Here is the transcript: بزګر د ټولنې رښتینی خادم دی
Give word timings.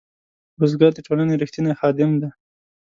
بزګر 0.59 0.91
د 0.95 0.99
ټولنې 1.07 1.35
رښتینی 1.41 1.73
خادم 1.79 2.11
دی 2.21 2.29